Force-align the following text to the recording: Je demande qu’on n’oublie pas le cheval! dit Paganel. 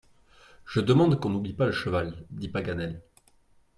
Je 0.65 0.79
demande 0.79 1.19
qu’on 1.19 1.29
n’oublie 1.29 1.53
pas 1.53 1.67
le 1.67 1.71
cheval! 1.71 2.25
dit 2.31 2.49
Paganel. 2.49 3.03